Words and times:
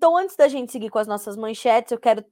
Então, 0.00 0.16
antes 0.16 0.34
da 0.34 0.48
gente 0.48 0.72
seguir 0.72 0.88
com 0.88 0.98
as 0.98 1.06
nossas 1.06 1.36
manchetes, 1.36 1.92
eu 1.92 1.98
quero 1.98 2.24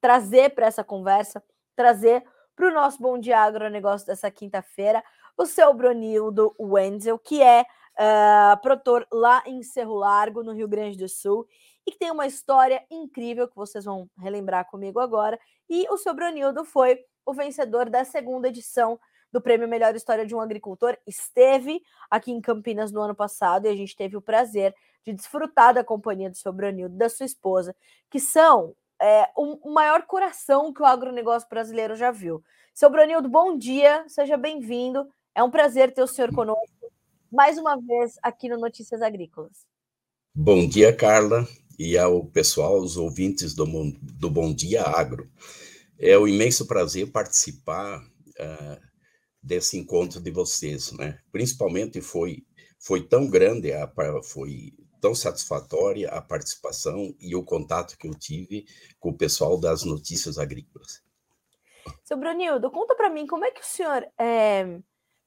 trazer 0.00 0.54
para 0.54 0.66
essa 0.66 0.84
conversa, 0.84 1.42
trazer 1.74 2.22
para 2.54 2.68
o 2.68 2.72
nosso 2.72 3.02
Bom 3.02 3.18
Dia 3.18 3.40
Agronegócio 3.40 4.06
dessa 4.06 4.30
quinta-feira, 4.30 5.02
o 5.36 5.44
seu 5.44 5.74
Bronildo 5.74 6.54
Wenzel, 6.56 7.18
que 7.18 7.42
é 7.42 7.62
uh, 7.62 9.06
lá 9.10 9.42
em 9.44 9.60
Cerro 9.64 9.96
Largo, 9.96 10.44
no 10.44 10.52
Rio 10.52 10.68
Grande 10.68 10.96
do 10.96 11.08
Sul, 11.08 11.48
e 11.84 11.90
que 11.90 11.98
tem 11.98 12.12
uma 12.12 12.28
história 12.28 12.80
incrível 12.88 13.48
que 13.48 13.56
vocês 13.56 13.84
vão 13.84 14.08
relembrar 14.16 14.70
comigo 14.70 15.00
agora. 15.00 15.36
E 15.68 15.88
o 15.90 15.96
seu 15.96 16.14
Bronildo 16.14 16.64
foi 16.64 16.96
o 17.26 17.34
vencedor 17.34 17.90
da 17.90 18.04
segunda 18.04 18.46
edição 18.46 19.00
do 19.32 19.40
Prêmio 19.40 19.66
Melhor 19.66 19.96
História 19.96 20.24
de 20.24 20.32
um 20.32 20.40
Agricultor. 20.40 20.96
Esteve 21.04 21.82
aqui 22.08 22.30
em 22.30 22.40
Campinas 22.40 22.92
no 22.92 23.00
ano 23.00 23.16
passado 23.16 23.66
e 23.66 23.68
a 23.68 23.74
gente 23.74 23.96
teve 23.96 24.16
o 24.16 24.22
prazer 24.22 24.72
de 25.04 25.12
desfrutar 25.12 25.74
da 25.74 25.84
companhia 25.84 26.30
do 26.30 26.36
seu 26.36 26.52
Bronildo 26.52 26.94
e 26.94 26.98
da 26.98 27.08
sua 27.08 27.26
esposa, 27.26 27.74
que 28.10 28.20
são 28.20 28.74
é, 29.00 29.28
o 29.36 29.70
maior 29.70 30.02
coração 30.06 30.72
que 30.72 30.82
o 30.82 30.86
agronegócio 30.86 31.48
brasileiro 31.48 31.96
já 31.96 32.10
viu. 32.10 32.42
Seu 32.74 32.90
Bronildo, 32.90 33.28
bom 33.28 33.56
dia, 33.56 34.04
seja 34.08 34.36
bem-vindo. 34.36 35.08
É 35.34 35.42
um 35.42 35.50
prazer 35.50 35.92
ter 35.92 36.02
o 36.02 36.06
senhor 36.06 36.32
conosco 36.34 36.92
mais 37.30 37.58
uma 37.58 37.76
vez 37.76 38.18
aqui 38.22 38.48
no 38.48 38.58
Notícias 38.58 39.00
Agrícolas. 39.00 39.64
Bom 40.34 40.66
dia, 40.68 40.94
Carla, 40.94 41.46
e 41.78 41.96
ao 41.96 42.24
pessoal, 42.24 42.80
os 42.80 42.96
ouvintes 42.96 43.54
do, 43.54 43.64
do 44.02 44.30
Bom 44.30 44.52
Dia 44.52 44.82
Agro. 44.82 45.30
É 45.98 46.18
um 46.18 46.26
imenso 46.26 46.66
prazer 46.66 47.10
participar 47.10 48.00
uh, 48.00 48.80
desse 49.42 49.78
encontro 49.78 50.20
de 50.20 50.30
vocês, 50.30 50.92
né? 50.92 51.18
Principalmente 51.30 52.00
foi 52.00 52.44
foi 52.78 53.06
tão 53.06 53.28
grande, 53.28 53.72
a, 53.72 53.92
foi 54.24 54.72
tão 55.00 55.14
satisfatória 55.14 56.10
a 56.10 56.20
participação 56.20 57.14
e 57.18 57.34
o 57.34 57.42
contato 57.42 57.96
que 57.96 58.06
eu 58.06 58.14
tive 58.14 58.66
com 58.98 59.10
o 59.10 59.16
pessoal 59.16 59.58
das 59.58 59.84
notícias 59.84 60.38
agrícolas. 60.38 61.02
Seu 62.04 62.16
Brunildo, 62.16 62.70
conta 62.70 62.94
para 62.94 63.10
mim 63.10 63.26
como 63.26 63.44
é 63.44 63.50
que 63.50 63.60
o 63.60 63.64
senhor 63.64 64.06
é, 64.18 64.80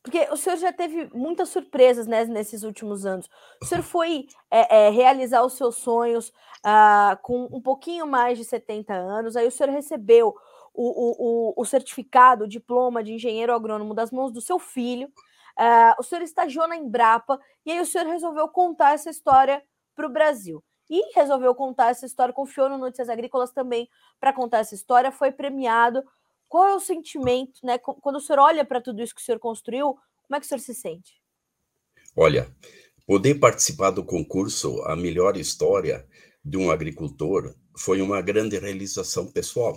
porque 0.04 0.28
o 0.30 0.36
senhor 0.36 0.58
já 0.58 0.74
teve 0.74 1.10
muitas 1.14 1.48
surpresas 1.48 2.06
né, 2.06 2.26
nesses 2.26 2.64
últimos 2.64 3.06
anos. 3.06 3.30
O 3.62 3.66
senhor 3.66 3.82
foi 3.82 4.28
é, 4.52 4.88
é, 4.88 4.90
realizar 4.90 5.44
os 5.44 5.54
seus 5.54 5.78
sonhos 5.78 6.34
ah, 6.62 7.18
com 7.24 7.46
um 7.46 7.62
pouquinho 7.62 8.06
mais 8.06 8.38
de 8.38 8.44
70 8.44 8.94
anos, 8.94 9.38
aí 9.38 9.48
o 9.48 9.52
senhor 9.52 9.72
recebeu 9.72 10.36
o, 10.74 11.54
o, 11.54 11.62
o 11.62 11.66
certificado, 11.66 12.44
o 12.44 12.48
diploma 12.48 13.02
de 13.02 13.14
engenheiro 13.14 13.54
agrônomo 13.54 13.94
das 13.94 14.12
mãos 14.12 14.34
do 14.34 14.42
seu 14.42 14.60
filho. 14.60 15.10
Ah, 15.58 15.96
o 15.98 16.04
senhor 16.04 16.22
estagiou 16.22 16.68
na 16.68 16.76
Embrapa 16.76 17.40
e 17.66 17.72
aí 17.72 17.80
o 17.80 17.86
senhor 17.86 18.06
resolveu 18.06 18.50
contar 18.50 18.96
essa 18.96 19.10
história 19.10 19.64
para 19.96 20.08
o 20.08 20.12
Brasil. 20.12 20.64
E 20.90 21.14
resolveu 21.16 21.56
contar 21.56 21.90
essa 21.90 22.06
história, 22.06 22.34
confiou 22.34 22.70
no 22.70 22.78
Notícias 22.78 23.10
Agrícolas 23.10 23.52
também 23.52 23.90
para 24.20 24.34
contar 24.34 24.60
essa 24.60 24.76
história, 24.76 25.12
foi 25.12 25.32
premiado 25.32 26.04
qual 26.54 26.68
é 26.68 26.76
o 26.76 26.80
sentimento, 26.80 27.60
né? 27.64 27.80
Quando 27.80 28.18
o 28.18 28.20
senhor 28.20 28.40
olha 28.40 28.64
para 28.64 28.80
tudo 28.80 29.02
isso 29.02 29.16
que 29.16 29.22
o 29.22 29.24
senhor 29.24 29.40
construiu, 29.40 29.98
como 30.22 30.36
é 30.36 30.40
que 30.40 30.46
o 30.46 30.50
senhor 30.50 30.60
se 30.60 30.76
sente? 30.76 31.20
Olha, 32.16 32.48
poder 33.08 33.40
participar 33.40 33.90
do 33.90 34.06
concurso 34.06 34.84
A 34.84 34.96
Melhor 34.96 35.36
História 35.36 36.08
de 36.46 36.58
um 36.58 36.70
Agricultor 36.70 37.56
foi 37.76 38.02
uma 38.02 38.22
grande 38.22 38.60
realização 38.60 39.32
pessoal. 39.32 39.76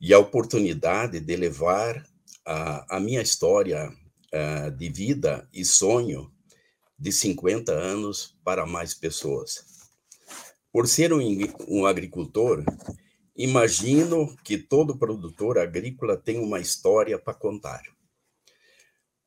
E 0.00 0.14
a 0.14 0.18
oportunidade 0.18 1.20
de 1.20 1.36
levar 1.36 2.02
a, 2.46 2.96
a 2.96 2.98
minha 2.98 3.20
história 3.20 3.90
uh, 3.90 4.70
de 4.70 4.88
vida 4.88 5.46
e 5.52 5.62
sonho 5.62 6.32
de 6.98 7.12
50 7.12 7.72
anos 7.72 8.36
para 8.42 8.66
mais 8.66 8.94
pessoas. 8.94 9.64
Por 10.72 10.86
ser 10.88 11.12
um, 11.12 11.20
um 11.68 11.86
agricultor, 11.86 12.64
Imagino 13.36 14.34
que 14.42 14.56
todo 14.56 14.96
produtor 14.96 15.58
agrícola 15.58 16.16
tem 16.16 16.38
uma 16.38 16.58
história 16.58 17.18
para 17.18 17.34
contar. 17.34 17.82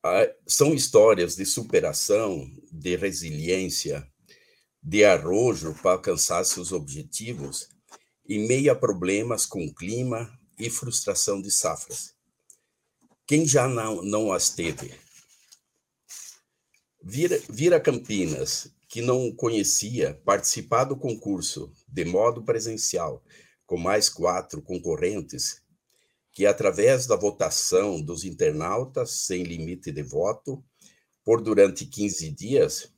Ah, 0.02 0.28
são 0.44 0.74
histórias 0.74 1.36
de 1.36 1.46
superação, 1.46 2.50
de 2.72 2.96
resiliência, 2.96 4.04
de 4.82 5.04
arrojo 5.04 5.74
para 5.80 5.92
alcançar 5.92 6.42
seus 6.44 6.72
objetivos 6.72 7.68
em 8.28 8.48
meio 8.48 8.72
a 8.72 8.74
problemas 8.74 9.46
com 9.46 9.72
clima 9.72 10.36
e 10.58 10.68
frustração 10.68 11.40
de 11.40 11.50
safras. 11.50 12.12
Quem 13.26 13.46
já 13.46 13.68
não, 13.68 14.02
não 14.02 14.32
as 14.32 14.50
teve? 14.50 14.92
Vira, 17.02 17.40
vira 17.48 17.80
Campinas, 17.80 18.70
que 18.88 19.00
não 19.00 19.32
conhecia, 19.32 20.20
participar 20.24 20.84
do 20.84 20.96
concurso 20.96 21.72
de 21.88 22.04
modo 22.04 22.42
presencial, 22.42 23.24
com 23.64 23.78
mais 23.78 24.08
quatro 24.08 24.60
concorrentes, 24.60 25.62
que, 26.32 26.44
através 26.44 27.06
da 27.06 27.16
votação 27.16 28.00
dos 28.02 28.24
internautas, 28.24 29.12
sem 29.26 29.44
limite 29.44 29.90
de 29.90 30.02
voto, 30.02 30.62
por 31.24 31.40
durante 31.40 31.86
15 31.86 32.30
dias, 32.30 32.92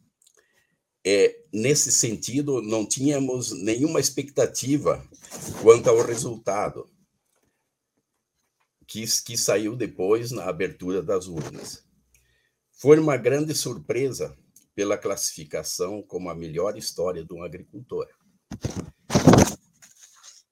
é, 1.05 1.37
nesse 1.53 1.93
sentido, 1.93 2.63
não 2.63 2.87
tínhamos 2.87 3.53
nenhuma 3.53 4.01
expectativa 4.01 5.07
quanto 5.61 5.89
ao 5.89 6.01
resultado, 6.03 6.89
que, 8.87 9.05
que 9.25 9.37
saiu 9.37 9.77
depois 9.77 10.31
na 10.31 10.45
abertura 10.45 11.03
das 11.03 11.27
urnas. 11.27 11.92
Foi 12.73 12.99
uma 12.99 13.17
grande 13.17 13.55
surpresa 13.55 14.37
pela 14.75 14.99
classificação 14.99 16.03
como 16.03 16.31
a 16.31 16.35
melhor 16.35 16.77
história 16.77 17.25
de 17.25 17.33
um 17.33 17.43
agricultor. 17.43 18.07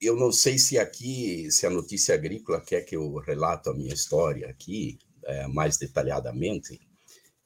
Eu 0.00 0.16
não 0.16 0.32
sei 0.32 0.58
se 0.58 0.78
aqui, 0.78 1.50
se 1.50 1.66
a 1.66 1.70
notícia 1.70 2.14
agrícola 2.14 2.60
quer 2.60 2.82
que 2.82 2.96
eu 2.96 3.16
relato 3.16 3.70
a 3.70 3.74
minha 3.74 3.92
história 3.92 4.48
aqui 4.48 4.98
é, 5.24 5.46
mais 5.48 5.76
detalhadamente, 5.76 6.80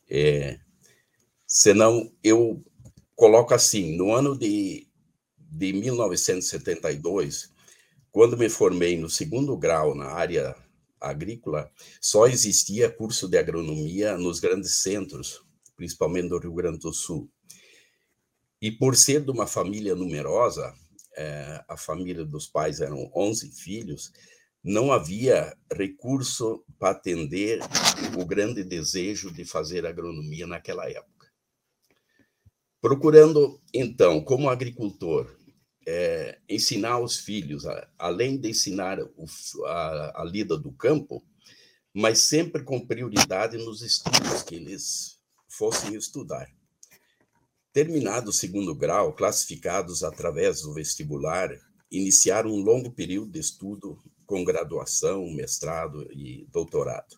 é, 0.09 0.59
senão 1.47 2.13
eu 2.23 2.63
coloco 3.17 3.55
assim, 3.55 3.97
no 3.97 4.13
ano 4.13 4.37
de, 4.37 4.87
de 5.37 5.73
1972, 5.73 7.53
quando 8.13 8.37
me 8.37 8.49
formei 8.49 8.97
no 8.97 9.11
segundo 9.11 9.57
grau 9.57 9.95
na 9.95 10.07
área 10.07 10.55
agrícola, 11.09 11.71
só 12.01 12.27
existia 12.27 12.91
curso 12.91 13.29
de 13.29 13.39
agronomia 13.39 14.17
nos 14.17 14.41
grandes 14.41 14.77
centros, 14.77 15.45
principalmente 15.77 16.29
do 16.29 16.39
Rio 16.39 16.55
Grande 16.55 16.79
do 16.79 16.93
Sul. 16.93 17.31
E 18.61 18.71
por 18.71 18.97
ser 18.97 19.23
de 19.25 19.31
uma 19.31 19.47
família 19.47 19.95
numerosa, 19.95 20.75
é, 21.17 21.65
a 21.69 21.77
família 21.77 22.25
dos 22.25 22.47
pais 22.47 22.81
eram 22.81 23.11
11 23.15 23.53
filhos, 23.53 24.13
não 24.63 24.91
havia 24.91 25.55
recurso 25.71 26.65
para 26.79 26.93
atender 26.93 27.61
o 28.19 28.25
grande 28.25 28.65
desejo 28.65 29.31
de 29.31 29.45
fazer 29.45 29.85
agronomia 29.85 30.47
naquela 30.47 30.89
época. 30.89 31.31
Procurando, 32.81 33.61
então, 33.73 34.23
como 34.23 34.49
agricultor, 34.49 35.39
é, 35.87 36.39
ensinar 36.49 36.99
os 36.99 37.19
filhos, 37.19 37.65
além 37.99 38.39
de 38.39 38.51
ensinar 38.51 38.99
o, 39.01 39.27
a, 39.67 40.23
a 40.23 40.25
lida 40.25 40.57
do 40.57 40.73
campo, 40.73 41.23
mas 41.93 42.21
sempre 42.21 42.63
com 42.63 42.85
prioridade 42.85 43.57
nos 43.57 43.83
estudos 43.83 44.43
que 44.43 44.57
eles 44.57 45.19
fossem 45.49 45.95
estudar. 45.95 46.49
Terminado 47.73 48.31
o 48.31 48.33
segundo 48.33 48.75
grau, 48.75 49.15
classificados 49.15 50.03
através 50.03 50.63
do 50.63 50.73
vestibular, 50.73 51.51
iniciaram 51.91 52.51
um 52.51 52.61
longo 52.61 52.91
período 52.91 53.33
de 53.33 53.41
estudo 53.41 53.99
com 54.27 54.45
graduação, 54.45 55.31
mestrado 55.31 56.09
e 56.13 56.47
doutorado. 56.51 57.17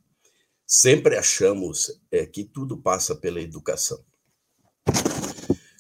Sempre 0.66 1.16
achamos 1.16 2.00
é, 2.10 2.27
que 2.27 2.44
tudo 2.44 2.77
passa 2.77 3.15
pela 3.15 3.41
educação. 3.41 4.04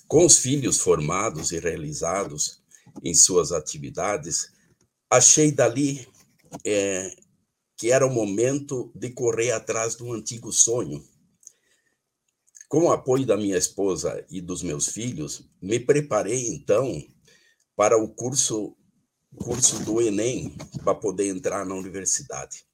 Com 0.06 0.24
os 0.24 0.38
filhos 0.38 0.78
formados 0.78 1.50
e 1.50 1.58
realizados 1.58 2.62
em 3.06 3.14
suas 3.14 3.52
atividades, 3.52 4.50
achei 5.10 5.52
dali 5.52 6.06
é, 6.64 7.14
que 7.76 7.90
era 7.90 8.06
o 8.06 8.12
momento 8.12 8.90
de 8.94 9.10
correr 9.10 9.52
atrás 9.52 9.96
de 9.96 10.02
um 10.02 10.12
antigo 10.12 10.52
sonho 10.52 11.04
com 12.68 12.84
o 12.84 12.92
apoio 12.92 13.24
da 13.24 13.36
minha 13.36 13.56
esposa 13.56 14.24
e 14.28 14.40
dos 14.40 14.62
meus 14.62 14.88
filhos, 14.88 15.48
me 15.62 15.78
preparei 15.78 16.48
então 16.48 17.02
para 17.76 17.96
o 17.96 18.08
curso 18.08 18.76
curso 19.36 19.84
do 19.84 20.00
Enem 20.00 20.56
para 20.82 20.94
poder 20.94 21.28
entrar 21.28 21.64
na 21.66 21.74
universidade. 21.74 22.64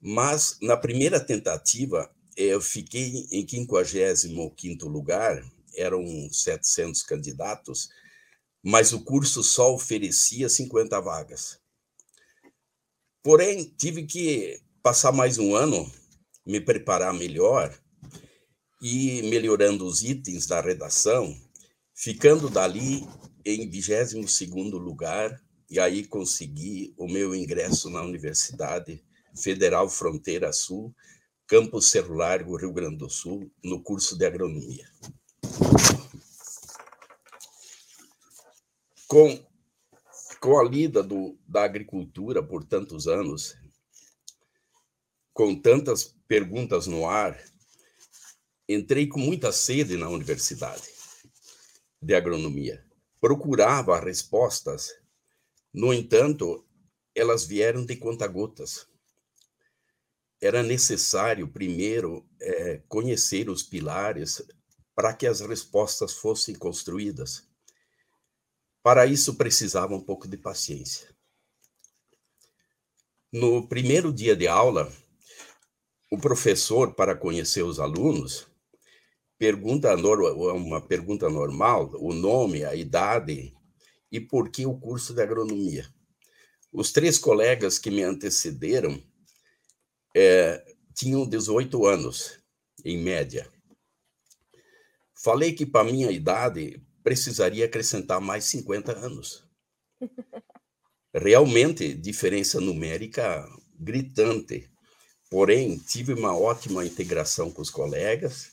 Mas 0.00 0.58
na 0.60 0.76
primeira 0.76 1.18
tentativa, 1.18 2.10
eu 2.36 2.60
fiquei 2.60 3.26
em 3.32 3.46
55º 3.46 4.84
lugar, 4.84 5.42
eram 5.74 6.04
700 6.30 7.02
candidatos, 7.02 7.88
mas 8.68 8.92
o 8.92 8.98
curso 8.98 9.44
só 9.44 9.72
oferecia 9.72 10.48
50 10.48 11.00
vagas. 11.00 11.60
Porém, 13.22 13.72
tive 13.78 14.04
que 14.04 14.60
passar 14.82 15.12
mais 15.12 15.38
um 15.38 15.54
ano, 15.54 15.88
me 16.44 16.60
preparar 16.60 17.14
melhor 17.14 17.72
e 18.82 19.22
melhorando 19.30 19.86
os 19.86 20.02
itens 20.02 20.48
da 20.48 20.60
redação, 20.60 21.32
ficando 21.94 22.50
dali 22.50 23.06
em 23.44 23.70
22º 23.70 24.72
lugar 24.72 25.40
e 25.70 25.78
aí 25.78 26.04
consegui 26.04 26.92
o 26.98 27.06
meu 27.06 27.36
ingresso 27.36 27.88
na 27.88 28.02
Universidade 28.02 29.00
Federal 29.40 29.88
Fronteira 29.88 30.52
Sul, 30.52 30.92
Campus 31.46 31.88
Celular, 31.88 32.42
Rio 32.42 32.72
Grande 32.72 32.96
do 32.96 33.08
Sul, 33.08 33.48
no 33.62 33.80
curso 33.80 34.18
de 34.18 34.26
agronomia. 34.26 34.90
Com, 39.06 39.46
com 40.40 40.58
a 40.58 40.64
lida 40.64 41.02
do, 41.02 41.38
da 41.46 41.64
agricultura 41.64 42.42
por 42.42 42.64
tantos 42.64 43.06
anos, 43.06 43.56
com 45.32 45.54
tantas 45.54 46.16
perguntas 46.26 46.86
no 46.86 47.08
ar, 47.08 47.38
entrei 48.68 49.06
com 49.06 49.20
muita 49.20 49.52
sede 49.52 49.96
na 49.96 50.08
universidade 50.08 50.88
de 52.00 52.14
agronomia. 52.14 52.84
Procurava 53.20 54.00
respostas, 54.00 54.94
no 55.72 55.92
entanto, 55.92 56.64
elas 57.14 57.44
vieram 57.44 57.84
de 57.84 57.96
conta-gotas. 57.96 58.86
Era 60.40 60.62
necessário, 60.62 61.48
primeiro, 61.48 62.26
é, 62.40 62.82
conhecer 62.88 63.48
os 63.48 63.62
pilares 63.62 64.42
para 64.94 65.14
que 65.14 65.26
as 65.26 65.40
respostas 65.40 66.14
fossem 66.14 66.54
construídas. 66.54 67.45
Para 68.86 69.04
isso, 69.04 69.34
precisava 69.34 69.96
um 69.96 70.00
pouco 70.00 70.28
de 70.28 70.36
paciência. 70.36 71.08
No 73.32 73.66
primeiro 73.66 74.12
dia 74.12 74.36
de 74.36 74.46
aula, 74.46 74.92
o 76.08 76.16
professor, 76.16 76.94
para 76.94 77.16
conhecer 77.16 77.64
os 77.64 77.80
alunos, 77.80 78.46
pergunta 79.36 79.92
uma 79.96 80.80
pergunta 80.80 81.28
normal, 81.28 81.90
o 81.96 82.12
nome, 82.12 82.64
a 82.64 82.76
idade 82.76 83.52
e 84.12 84.20
por 84.20 84.52
que 84.52 84.66
o 84.66 84.78
curso 84.78 85.12
de 85.12 85.20
agronomia. 85.20 85.92
Os 86.72 86.92
três 86.92 87.18
colegas 87.18 87.80
que 87.80 87.90
me 87.90 88.04
antecederam 88.04 89.02
é, 90.14 90.64
tinham 90.94 91.28
18 91.28 91.84
anos, 91.86 92.38
em 92.84 92.96
média. 92.96 93.50
Falei 95.12 95.52
que, 95.54 95.66
para 95.66 95.90
minha 95.90 96.12
idade, 96.12 96.80
precisaria 97.06 97.66
acrescentar 97.66 98.20
mais 98.20 98.46
50 98.46 98.98
anos. 98.98 99.44
Realmente, 101.14 101.94
diferença 101.94 102.60
numérica 102.60 103.48
gritante. 103.78 104.68
Porém, 105.30 105.78
tive 105.78 106.14
uma 106.14 106.36
ótima 106.36 106.84
integração 106.84 107.48
com 107.48 107.62
os 107.62 107.70
colegas. 107.70 108.50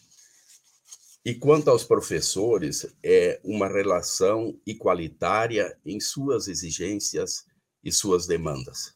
E 1.25 1.33
quanto 1.33 1.71
aos 1.71 1.83
professores, 1.83 2.85
é 3.01 3.41
uma 3.43 3.67
relação 3.67 4.55
igualitária 4.67 5.75
em 5.83 5.99
suas 5.99 6.47
exigências 6.47 7.45
e 7.83 7.91
suas 7.91 8.27
demandas. 8.27 8.93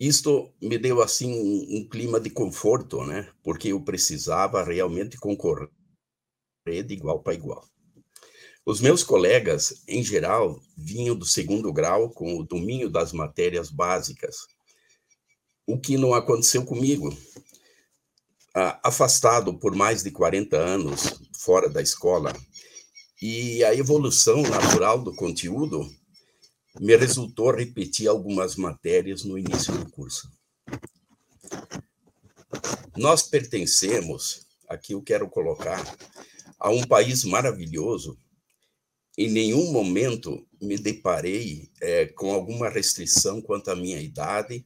Isto 0.00 0.52
me 0.60 0.76
deu 0.78 1.00
assim 1.00 1.32
um, 1.32 1.88
clima 1.88 2.18
de 2.18 2.28
conforto, 2.28 3.04
né? 3.04 3.32
Porque 3.40 3.68
eu 3.68 3.80
precisava 3.80 4.64
realmente 4.64 5.16
concorrer 5.16 5.70
de 6.66 6.94
igual 6.94 7.20
para 7.20 7.34
igual. 7.34 7.64
Os 8.64 8.80
meus 8.80 9.04
colegas, 9.04 9.82
em 9.86 10.02
geral, 10.02 10.60
vinham 10.76 11.14
do 11.14 11.24
segundo 11.24 11.72
grau 11.72 12.10
com 12.10 12.36
o 12.36 12.44
domínio 12.44 12.90
das 12.90 13.12
matérias 13.12 13.70
básicas, 13.70 14.46
o 15.66 15.78
que 15.78 15.96
não 15.96 16.12
aconteceu 16.12 16.64
comigo. 16.64 17.16
Afastado 18.82 19.58
por 19.58 19.74
mais 19.76 20.02
de 20.02 20.10
40 20.10 20.56
anos 20.56 21.20
fora 21.38 21.68
da 21.68 21.80
escola, 21.82 22.32
e 23.20 23.62
a 23.64 23.74
evolução 23.74 24.42
natural 24.42 25.02
do 25.02 25.14
conteúdo 25.14 25.88
me 26.80 26.96
resultou 26.96 27.54
repetir 27.54 28.08
algumas 28.08 28.56
matérias 28.56 29.24
no 29.24 29.38
início 29.38 29.72
do 29.72 29.90
curso. 29.90 30.30
Nós 32.96 33.22
pertencemos, 33.22 34.46
aqui 34.68 34.92
eu 34.92 35.02
quero 35.02 35.28
colocar, 35.28 35.82
a 36.58 36.70
um 36.70 36.82
país 36.82 37.24
maravilhoso. 37.24 38.18
Em 39.18 39.30
nenhum 39.30 39.72
momento 39.72 40.46
me 40.60 40.76
deparei 40.76 41.70
é, 41.80 42.06
com 42.06 42.32
alguma 42.32 42.68
restrição 42.68 43.40
quanto 43.40 43.70
à 43.70 43.76
minha 43.76 44.00
idade, 44.00 44.64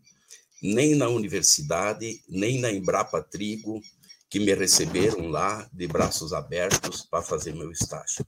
nem 0.62 0.94
na 0.94 1.08
universidade, 1.08 2.22
nem 2.28 2.60
na 2.60 2.70
Embrapa 2.70 3.22
Trigo, 3.22 3.80
que 4.28 4.38
me 4.38 4.54
receberam 4.54 5.28
lá 5.28 5.68
de 5.72 5.86
braços 5.86 6.32
abertos 6.32 7.02
para 7.02 7.22
fazer 7.22 7.54
meu 7.54 7.70
estágio. 7.70 8.24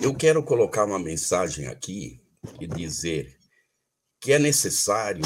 Eu 0.00 0.14
quero 0.14 0.42
colocar 0.42 0.84
uma 0.84 0.98
mensagem 0.98 1.66
aqui 1.66 2.20
e 2.60 2.66
dizer 2.66 3.38
que 4.20 4.32
é 4.32 4.38
necessário 4.38 5.24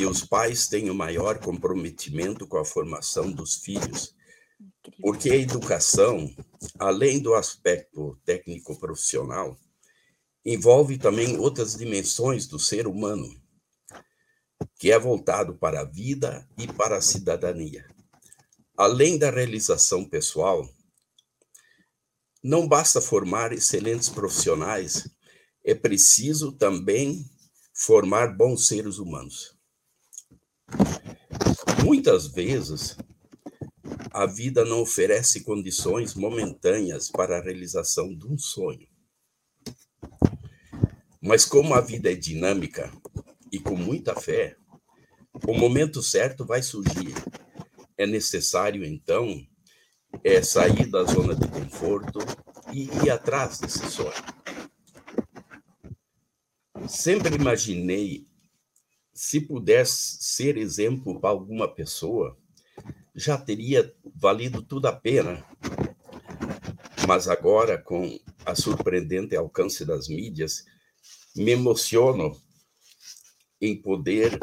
que 0.00 0.06
os 0.06 0.24
pais 0.24 0.66
tenham 0.66 0.94
maior 0.94 1.38
comprometimento 1.40 2.46
com 2.46 2.56
a 2.56 2.64
formação 2.64 3.30
dos 3.30 3.56
filhos, 3.56 4.14
porque 4.98 5.28
a 5.28 5.36
educação, 5.36 6.34
além 6.78 7.20
do 7.20 7.34
aspecto 7.34 8.18
técnico-profissional, 8.24 9.58
envolve 10.42 10.96
também 10.96 11.36
outras 11.36 11.76
dimensões 11.76 12.46
do 12.46 12.58
ser 12.58 12.86
humano, 12.86 13.28
que 14.76 14.90
é 14.90 14.98
voltado 14.98 15.58
para 15.58 15.82
a 15.82 15.84
vida 15.84 16.48
e 16.56 16.66
para 16.66 16.96
a 16.96 17.02
cidadania. 17.02 17.86
Além 18.78 19.18
da 19.18 19.30
realização 19.30 20.08
pessoal, 20.08 20.66
não 22.42 22.66
basta 22.66 23.02
formar 23.02 23.52
excelentes 23.52 24.08
profissionais, 24.08 25.10
é 25.62 25.74
preciso 25.74 26.52
também 26.52 27.22
formar 27.74 28.34
bons 28.34 28.66
seres 28.66 28.96
humanos. 28.96 29.59
Muitas 31.84 32.26
vezes, 32.26 32.96
a 34.12 34.26
vida 34.26 34.64
não 34.64 34.80
oferece 34.80 35.42
condições 35.42 36.14
momentâneas 36.14 37.10
para 37.10 37.38
a 37.38 37.42
realização 37.42 38.14
de 38.14 38.26
um 38.26 38.36
sonho. 38.38 38.88
Mas 41.22 41.44
como 41.44 41.74
a 41.74 41.80
vida 41.80 42.10
é 42.10 42.14
dinâmica 42.14 42.90
e 43.52 43.58
com 43.58 43.76
muita 43.76 44.14
fé, 44.14 44.56
o 45.46 45.54
momento 45.54 46.02
certo 46.02 46.44
vai 46.44 46.62
surgir. 46.62 47.14
É 47.96 48.06
necessário, 48.06 48.84
então, 48.84 49.46
é 50.24 50.42
sair 50.42 50.86
da 50.86 51.04
zona 51.04 51.34
de 51.34 51.46
conforto 51.48 52.18
e 52.72 52.84
ir 53.04 53.10
atrás 53.10 53.58
desse 53.58 53.88
sonho. 53.90 54.12
Sempre 56.88 57.34
imaginei 57.34 58.29
se 59.20 59.38
pudesse 59.38 60.16
ser 60.18 60.56
exemplo 60.56 61.20
para 61.20 61.28
alguma 61.28 61.68
pessoa, 61.68 62.38
já 63.14 63.36
teria 63.36 63.94
valido 64.16 64.62
tudo 64.62 64.86
a 64.86 64.92
pena. 64.94 65.44
Mas 67.06 67.28
agora, 67.28 67.76
com 67.76 68.18
a 68.46 68.54
surpreendente 68.54 69.36
alcance 69.36 69.84
das 69.84 70.08
mídias, 70.08 70.64
me 71.36 71.50
emociono 71.50 72.34
em 73.60 73.76
poder 73.76 74.38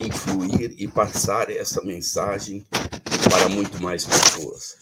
influir 0.00 0.74
e 0.78 0.88
passar 0.88 1.50
essa 1.50 1.84
mensagem 1.84 2.66
para 3.28 3.50
muito 3.50 3.78
mais 3.82 4.06
pessoas. 4.06 4.78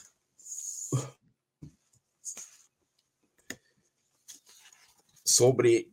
sobre 5.25 5.92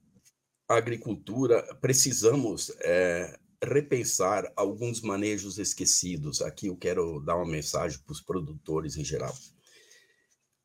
agricultura, 0.77 1.63
precisamos 1.81 2.71
é, 2.81 3.39
repensar 3.63 4.51
alguns 4.55 5.01
manejos 5.01 5.57
esquecidos. 5.57 6.41
Aqui 6.43 6.67
eu 6.67 6.77
quero 6.77 7.19
dar 7.21 7.37
uma 7.37 7.45
mensagem 7.45 7.97
para 7.99 8.13
os 8.13 8.21
produtores 8.21 8.95
em 8.95 9.03
geral. 9.03 9.35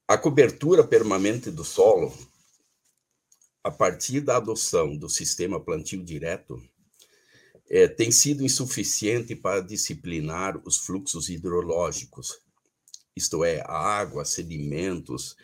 A 0.06 0.18
cobertura 0.18 0.84
permanente 0.84 1.50
do 1.50 1.64
solo, 1.64 2.14
a 3.62 3.70
partir 3.70 4.20
da 4.20 4.37
adoção 4.37 4.94
do 4.94 5.08
sistema 5.08 5.58
plantio 5.58 6.04
direto, 6.04 6.62
é, 7.70 7.88
tem 7.88 8.12
sido 8.12 8.44
insuficiente 8.44 9.34
para 9.34 9.62
disciplinar 9.62 10.61
os 10.66 10.76
fluxos 10.76 11.30
hidrológicos, 11.30 12.38
isto 13.16 13.42
é, 13.42 13.62
a 13.62 13.73
água, 13.73 14.26
sedimentos, 14.26 15.34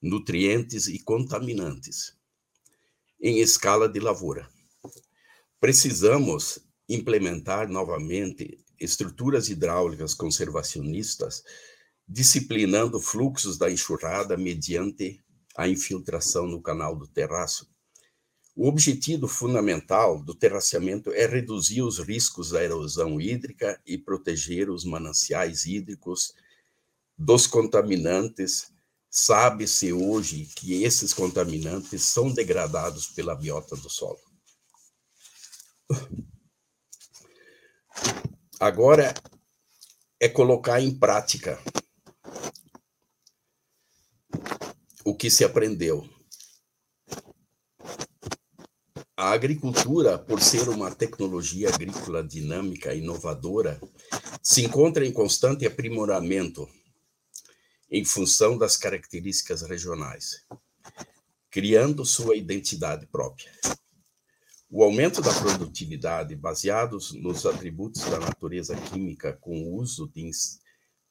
nutrientes 0.00 0.86
e 0.86 1.00
contaminantes 1.00 2.19
em 3.20 3.38
escala 3.40 3.88
de 3.88 4.00
lavoura. 4.00 4.48
Precisamos 5.60 6.58
implementar 6.88 7.68
novamente 7.68 8.64
estruturas 8.78 9.48
hidráulicas 9.48 10.14
conservacionistas, 10.14 11.44
disciplinando 12.08 12.98
fluxos 12.98 13.58
da 13.58 13.70
enxurrada 13.70 14.36
mediante 14.36 15.22
a 15.56 15.68
infiltração 15.68 16.46
no 16.46 16.62
canal 16.62 16.96
do 16.96 17.06
terraço. 17.06 17.68
O 18.56 18.66
objetivo 18.66 19.28
fundamental 19.28 20.22
do 20.22 20.34
terraceamento 20.34 21.12
é 21.12 21.26
reduzir 21.26 21.82
os 21.82 21.98
riscos 21.98 22.50
da 22.50 22.62
erosão 22.64 23.20
hídrica 23.20 23.80
e 23.86 23.96
proteger 23.96 24.70
os 24.70 24.84
mananciais 24.84 25.66
hídricos 25.66 26.34
dos 27.16 27.46
contaminantes 27.46 28.72
Sabe-se 29.10 29.92
hoje 29.92 30.46
que 30.54 30.84
esses 30.84 31.12
contaminantes 31.12 32.02
são 32.02 32.32
degradados 32.32 33.08
pela 33.08 33.34
biota 33.34 33.74
do 33.74 33.90
solo. 33.90 34.20
Agora 38.60 39.12
é 40.20 40.28
colocar 40.28 40.80
em 40.80 40.96
prática 40.96 41.60
o 45.04 45.16
que 45.16 45.28
se 45.28 45.44
aprendeu. 45.44 46.08
A 49.16 49.32
agricultura, 49.32 50.18
por 50.18 50.40
ser 50.40 50.68
uma 50.68 50.94
tecnologia 50.94 51.68
agrícola 51.68 52.22
dinâmica 52.22 52.94
e 52.94 53.00
inovadora, 53.00 53.80
se 54.40 54.64
encontra 54.64 55.04
em 55.04 55.12
constante 55.12 55.66
aprimoramento 55.66 56.68
em 57.90 58.04
função 58.04 58.56
das 58.56 58.76
características 58.76 59.62
regionais, 59.62 60.46
criando 61.50 62.04
sua 62.04 62.36
identidade 62.36 63.06
própria. 63.08 63.50
O 64.70 64.84
aumento 64.84 65.20
da 65.20 65.34
produtividade, 65.34 66.36
baseados 66.36 67.12
nos 67.12 67.44
atributos 67.44 68.02
da 68.02 68.20
natureza 68.20 68.76
química, 68.76 69.32
com 69.32 69.60
o 69.60 69.74
uso 69.74 70.08
de, 70.14 70.30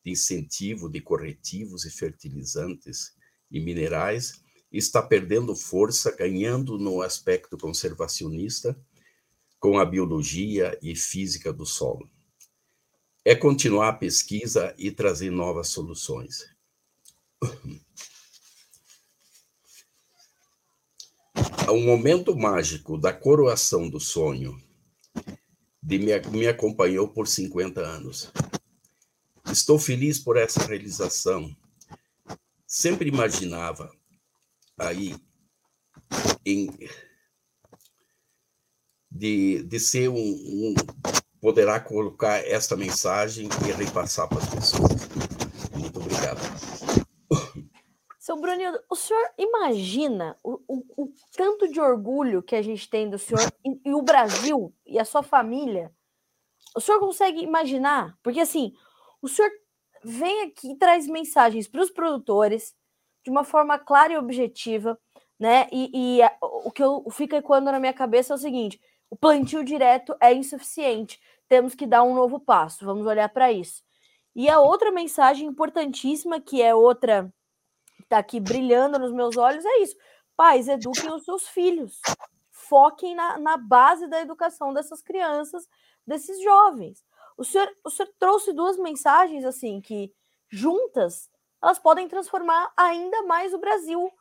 de 0.06 0.12
incentivo 0.12 0.90
de 0.90 1.02
corretivos 1.02 1.84
e 1.84 1.92
fertilizantes 1.92 3.14
e 3.52 3.60
minerais, 3.60 4.42
está 4.72 5.02
perdendo 5.02 5.54
força, 5.58 6.16
ganhando 6.16 6.78
no 6.78 7.02
aspecto 7.02 7.58
conservacionista, 7.58 8.80
com 9.60 9.78
a 9.78 9.84
biologia 9.84 10.80
e 10.82 10.96
física 10.96 11.52
do 11.52 11.66
solo. 11.66 12.10
É 13.26 13.36
continuar 13.36 13.90
a 13.90 13.94
pesquisa 13.94 14.74
e 14.78 14.90
trazer 14.90 15.32
novas 15.32 15.68
soluções. 15.68 16.58
O 21.70 21.80
momento 21.80 22.36
mágico 22.36 22.98
da 22.98 23.14
coroação 23.14 23.88
do 23.90 24.00
sonho 24.00 24.60
de 25.82 26.00
me, 26.00 26.20
me 26.32 26.48
acompanhou 26.48 27.08
por 27.08 27.28
50 27.28 27.80
anos. 27.82 28.32
Estou 29.52 29.80
feliz 29.80 30.20
por 30.20 30.36
essa 30.38 30.66
realização. 30.66 31.56
Sempre 32.66 33.10
imaginava 33.10 33.92
aí 34.78 35.16
em, 36.46 36.70
de, 39.10 39.64
de 39.64 39.80
ser 39.80 40.10
um, 40.10 40.16
um 40.16 40.76
poderá 41.42 41.80
colocar 41.80 42.38
esta 42.46 42.76
mensagem 42.76 43.48
e 43.68 43.72
repassar 43.72 44.28
para 44.28 44.40
as 44.40 44.50
pessoas. 44.50 44.92
Muito 45.74 46.00
obrigado. 46.00 46.40
Seu 48.30 48.38
Brunildo, 48.38 48.80
o 48.88 48.96
senhor 48.96 49.28
imagina 49.40 50.38
o, 50.44 50.62
o, 50.68 51.04
o, 51.04 51.14
tanto 51.36 51.68
de 51.68 51.82
orgulho 51.82 52.44
que 52.44 52.56
a 52.56 52.62
gente 52.62 52.88
tem 52.88 53.10
do 53.10 53.18
senhor 53.18 53.42
e, 53.66 53.90
e, 53.90 53.92
o 53.92 54.04
Brasil 54.04 54.72
e 54.86 55.00
a 55.00 55.04
sua 55.04 55.24
família? 55.24 55.92
O 56.76 56.80
senhor 56.80 57.00
consegue 57.00 57.42
imaginar? 57.42 58.16
Porque 58.22 58.40
assim, 58.40 58.72
o 59.20 59.28
senhor 59.28 59.50
vem 60.04 60.44
aqui 60.44 60.74
e 60.74 60.78
traz 60.78 61.08
mensagens 61.08 61.68
para 61.68 61.82
os 61.82 61.90
produtores 61.90 62.76
de 63.24 63.32
uma 63.32 63.44
forma 63.44 63.80
clara 63.80 64.14
e 64.14 64.18
objetiva, 64.18 64.96
né? 65.40 65.68
E, 65.72 66.18
e 66.18 66.22
a, 66.22 66.32
o 66.40 66.70
que 66.70 66.84
eu, 66.84 67.04
fica 67.10 67.38
ecoando 67.38 67.72
na 67.72 67.80
minha 67.80 67.94
cabeça 67.94 68.32
é 68.32 68.36
o 68.36 68.40
seguinte: 68.40 68.80
o 69.10 69.16
plantio 69.16 69.64
direto 69.64 70.16
é 70.22 70.32
insuficiente. 70.32 71.20
Temos 71.48 71.74
que 71.74 71.88
dar 71.88 72.04
um 72.04 72.14
novo 72.14 72.40
passo. 72.40 72.86
Vamos 72.86 73.08
olhar 73.08 73.30
para 73.30 73.52
isso. 73.52 73.82
E 74.36 74.48
a 74.48 74.60
outra 74.60 74.92
mensagem 74.92 75.48
importantíssima, 75.48 76.40
que 76.40 76.62
é 76.62 76.76
outra 76.76 77.34
está 78.10 78.18
aqui 78.18 78.40
brilhando 78.40 78.98
nos 78.98 79.14
meus 79.14 79.38
olhos 79.38 79.64
é 79.64 79.78
isso. 79.80 79.96
Pais, 80.36 80.68
eduquem 80.68 81.14
os 81.14 81.24
seus 81.24 81.48
filhos. 81.48 82.02
Foquem 82.52 83.16
na, 83.16 83.38
na 83.38 83.56
base 83.56 84.08
da 84.08 84.20
educação 84.20 84.74
dessas 84.74 85.02
crianças, 85.02 85.68
desses 86.06 86.42
jovens. 86.42 87.06
O 87.38 87.44
senhor, 87.44 87.70
o 87.86 87.90
senhor 87.90 88.12
trouxe 88.20 88.52
duas 88.52 88.78
mensagens 88.78 89.46
assim 89.46 89.80
que 89.80 90.14
juntas 90.50 91.30
elas 91.62 91.78
podem 91.78 92.08
transformar 92.08 92.72
ainda 92.76 93.24
mais 93.24 93.54
o 93.54 93.60
Brasil. 93.60 94.12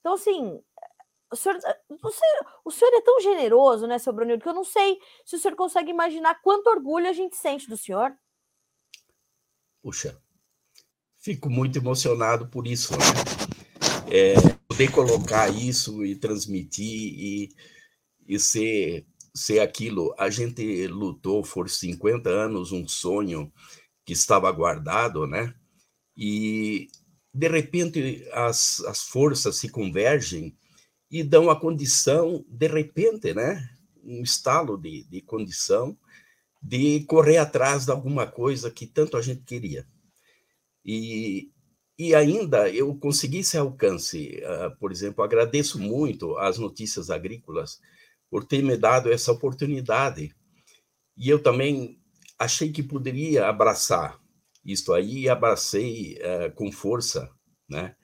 Então, 0.00 0.14
assim, 0.14 0.62
o 1.30 1.36
senhor, 1.36 1.58
o 1.88 2.10
senhor, 2.10 2.46
o 2.64 2.70
senhor 2.70 2.94
é 2.94 3.00
tão 3.00 3.20
generoso, 3.20 3.86
né, 3.86 3.98
seu 3.98 4.12
Brunildo, 4.12 4.42
que 4.42 4.48
eu 4.48 4.54
não 4.54 4.64
sei 4.64 4.98
se 5.24 5.34
o 5.34 5.38
senhor 5.38 5.56
consegue 5.56 5.90
imaginar 5.90 6.40
quanto 6.42 6.68
orgulho 6.68 7.08
a 7.08 7.12
gente 7.12 7.36
sente 7.36 7.68
do 7.68 7.76
senhor. 7.76 8.16
Puxa, 9.82 10.22
fico 11.24 11.48
muito 11.48 11.78
emocionado 11.78 12.46
por 12.46 12.66
isso, 12.66 12.92
né? 12.92 13.04
É, 14.10 14.34
poder 14.68 14.90
colocar 14.92 15.48
isso 15.48 16.04
e 16.04 16.14
transmitir 16.14 16.84
e, 16.86 17.48
e 18.28 18.38
ser, 18.38 19.06
ser 19.34 19.60
aquilo. 19.60 20.14
A 20.18 20.28
gente 20.28 20.86
lutou 20.86 21.42
por 21.42 21.70
50 21.70 22.28
anos 22.28 22.72
um 22.72 22.86
sonho 22.86 23.50
que 24.04 24.12
estava 24.12 24.52
guardado, 24.52 25.26
né? 25.26 25.54
E 26.14 26.88
de 27.32 27.48
repente 27.48 28.28
as, 28.32 28.80
as 28.80 29.02
forças 29.04 29.56
se 29.56 29.70
convergem 29.70 30.54
e 31.10 31.22
dão 31.22 31.48
a 31.48 31.58
condição, 31.58 32.44
de 32.46 32.68
repente, 32.68 33.32
né? 33.32 33.66
Um 34.04 34.22
estalo 34.22 34.76
de, 34.76 35.04
de 35.04 35.22
condição 35.22 35.96
de 36.62 37.00
correr 37.04 37.38
atrás 37.38 37.86
de 37.86 37.92
alguma 37.92 38.26
coisa 38.26 38.70
que 38.70 38.86
tanto 38.86 39.16
a 39.16 39.22
gente 39.22 39.42
queria. 39.42 39.86
E, 40.84 41.50
e 41.98 42.14
ainda 42.14 42.68
eu 42.70 42.94
consegui 42.96 43.38
esse 43.38 43.56
alcance. 43.56 44.40
Uh, 44.42 44.76
por 44.78 44.92
exemplo, 44.92 45.24
agradeço 45.24 45.78
muito 45.78 46.36
às 46.38 46.58
notícias 46.58 47.10
agrícolas 47.10 47.80
por 48.30 48.44
ter 48.44 48.62
me 48.62 48.76
dado 48.76 49.12
essa 49.12 49.32
oportunidade. 49.32 50.34
E 51.16 51.28
eu 51.28 51.42
também 51.42 51.98
achei 52.38 52.72
que 52.72 52.82
poderia 52.82 53.46
abraçar 53.46 54.20
isto 54.64 54.92
aí 54.92 55.20
e 55.20 55.28
abracei 55.28 56.18
uh, 56.18 56.54
com 56.54 56.72
força, 56.72 57.30
né? 57.68 57.94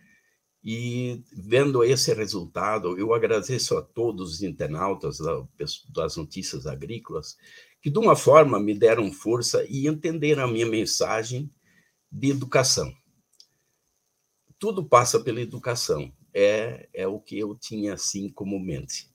E 0.63 1.25
vendo 1.33 1.83
esse 1.83 2.13
resultado, 2.13 2.99
eu 2.99 3.15
agradeço 3.15 3.79
a 3.79 3.83
todos 3.83 4.35
os 4.35 4.43
internautas 4.43 5.19
das 5.95 6.17
notícias 6.17 6.67
agrícolas 6.67 7.37
que, 7.81 7.89
de 7.89 7.99
uma 7.99 8.15
forma, 8.15 8.61
me 8.61 8.79
deram 8.79 9.11
força 9.11 9.65
e 9.69 9.89
entenderam 9.89 10.45
a 10.45 10.47
minha 10.47 10.67
mensagem 10.67 11.51
de 12.11 12.31
educação. 12.31 12.93
Tudo 14.59 14.85
passa 14.85 15.21
pela 15.21 15.41
educação. 15.41 16.13
É, 16.33 16.89
é 16.93 17.07
o 17.07 17.19
que 17.21 17.39
eu 17.39 17.57
tinha 17.57 17.95
assim 17.95 18.29
como 18.29 18.59
mente. 18.59 19.11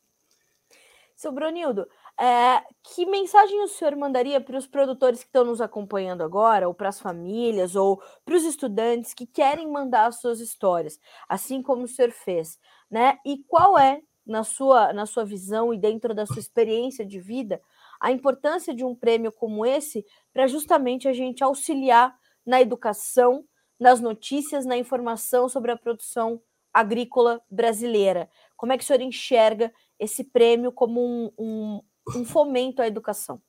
Seu 1.16 1.32
Brunildo, 1.32 1.88
é, 2.20 2.62
que 2.84 3.06
mensagem 3.06 3.62
o 3.62 3.68
senhor 3.68 3.96
mandaria 3.96 4.42
para 4.42 4.58
os 4.58 4.68
produtores 4.68 5.22
que 5.22 5.28
estão 5.28 5.46
nos 5.46 5.62
acompanhando 5.62 6.24
agora, 6.24 6.68
ou 6.68 6.74
para 6.74 6.90
as 6.90 7.00
famílias, 7.00 7.76
ou 7.76 8.02
para 8.26 8.36
os 8.36 8.44
estudantes 8.44 9.14
que 9.14 9.26
querem 9.26 9.70
mandar 9.70 10.08
as 10.08 10.20
suas 10.20 10.42
histórias, 10.42 11.00
assim 11.28 11.62
como 11.62 11.84
o 11.84 11.88
senhor 11.88 12.12
fez, 12.12 12.60
né? 12.92 13.18
E 13.26 13.38
qual 13.48 13.78
é, 13.78 14.02
na 14.26 14.44
sua, 14.44 14.92
na 14.92 15.06
sua 15.06 15.24
visão 15.24 15.74
e 15.74 15.78
dentro 15.78 16.14
da 16.14 16.26
sua 16.26 16.40
experiência 16.40 17.06
de 17.06 17.20
vida, 17.20 17.62
a 18.00 18.12
importância 18.12 18.74
de 18.74 18.84
um 18.84 18.96
prêmio 18.96 19.32
como 19.32 19.66
esse 19.66 20.06
para 20.34 20.48
justamente 20.48 21.08
a 21.08 21.14
gente 21.14 21.44
auxiliar 21.44 22.14
na 22.46 22.62
educação, 22.62 23.44
nas 23.80 24.00
notícias, 24.00 24.66
na 24.66 24.78
informação 24.78 25.50
sobre 25.50 25.72
a 25.72 25.78
produção 25.78 26.42
agrícola 26.74 27.42
brasileira. 27.50 28.30
Como 28.58 28.74
é 28.74 28.78
que 28.78 28.84
o 28.84 28.88
senhor 28.88 29.02
enxerga 29.02 29.74
esse 30.00 30.24
prêmio 30.24 30.72
como 30.72 31.02
um, 31.02 31.32
um, 31.38 31.82
um 32.18 32.26
fomento 32.26 32.82
à 32.82 32.88
educação? 32.88 33.42